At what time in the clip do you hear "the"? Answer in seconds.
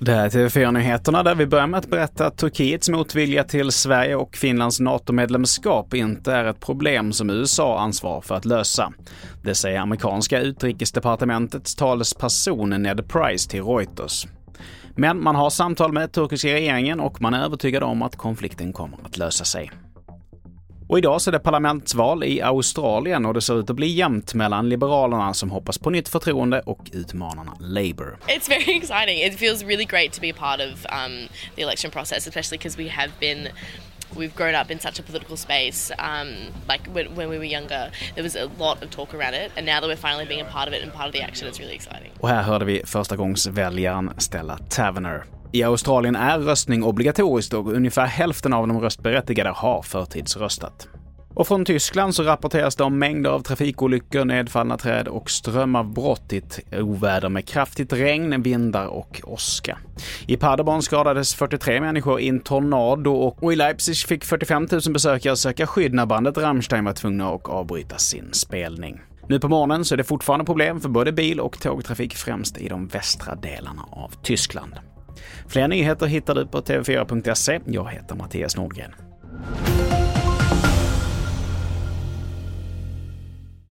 31.56-31.62, 41.12-41.22